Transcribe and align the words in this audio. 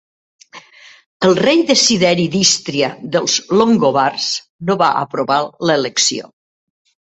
El 1.27 1.35
rei 1.39 1.61
Desideri 1.71 2.25
d'Ístria 2.37 2.89
dels 3.17 3.37
longobards 3.61 4.27
no 4.71 4.81
va 4.83 4.91
aprovar 5.05 5.41
l'elecció. 5.71 6.35